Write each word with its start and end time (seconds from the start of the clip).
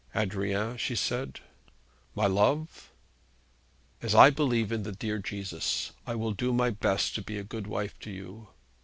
'Adrian,' 0.15 0.77
she 0.77 0.95
said. 0.95 1.41
'My 2.15 2.25
love?' 2.25 2.89
'As 4.01 4.15
I 4.15 4.31
believe 4.31 4.71
in 4.71 4.81
the 4.81 4.91
dear 4.93 5.19
Jesus, 5.19 5.91
I 6.07 6.15
will 6.15 6.31
do 6.33 6.51
my 6.51 6.71
best 6.71 7.13
to 7.13 7.21
be 7.21 7.37
a 7.37 7.43
good 7.43 7.67
wife 7.67 7.99
to 7.99 8.09
you.' 8.09 8.47